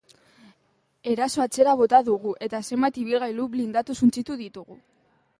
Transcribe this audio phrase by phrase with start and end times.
[1.09, 4.79] Erasoa atzera bota dugu eta zenbait ibilgailu blindatu suntsitu ditugu.